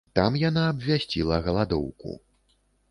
[0.19, 2.19] Там яна абвясціла галадоўку.